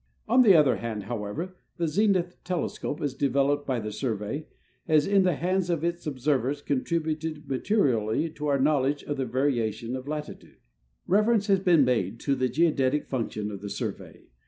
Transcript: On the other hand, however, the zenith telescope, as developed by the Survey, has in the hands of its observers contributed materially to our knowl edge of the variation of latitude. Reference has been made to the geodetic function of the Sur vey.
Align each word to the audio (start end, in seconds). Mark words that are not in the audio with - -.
On 0.27 0.41
the 0.41 0.55
other 0.55 0.77
hand, 0.77 1.03
however, 1.03 1.57
the 1.77 1.87
zenith 1.87 2.43
telescope, 2.43 3.01
as 3.01 3.13
developed 3.13 3.67
by 3.67 3.79
the 3.79 3.91
Survey, 3.91 4.47
has 4.87 5.05
in 5.05 5.21
the 5.21 5.35
hands 5.35 5.69
of 5.69 5.83
its 5.83 6.07
observers 6.07 6.63
contributed 6.63 7.47
materially 7.47 8.27
to 8.31 8.47
our 8.47 8.57
knowl 8.59 8.87
edge 8.87 9.03
of 9.03 9.17
the 9.17 9.27
variation 9.27 9.95
of 9.95 10.07
latitude. 10.07 10.57
Reference 11.05 11.45
has 11.45 11.59
been 11.59 11.85
made 11.85 12.19
to 12.21 12.33
the 12.33 12.49
geodetic 12.49 13.05
function 13.05 13.51
of 13.51 13.61
the 13.61 13.69
Sur 13.69 13.91
vey. 13.91 14.29